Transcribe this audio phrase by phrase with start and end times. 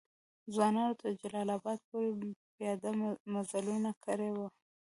[0.53, 2.91] ځوانانو تر جلال آباد پوري پیاده
[3.33, 4.47] مزلونه کړي وو.